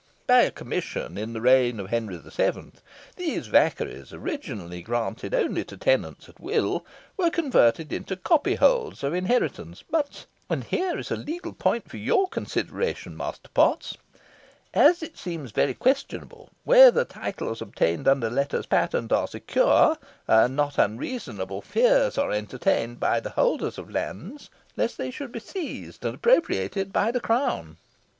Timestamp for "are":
19.11-19.27, 22.17-22.31